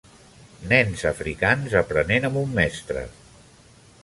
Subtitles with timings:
[0.71, 3.05] Nens africans aprenen amb un mestre.